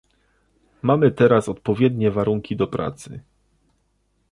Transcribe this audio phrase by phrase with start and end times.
[0.81, 3.21] Mamy teraz odpowiednie warunki do pracy